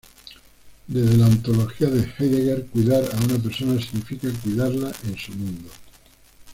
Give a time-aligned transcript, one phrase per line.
[0.87, 5.69] Desde la ontología de Heidegger, cuidar a una persona significa cuidarla en su mundo.